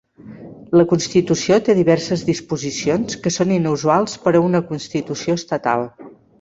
[0.79, 5.91] La constitució té diverses disposicions que són inusuals per a una constitució estatal.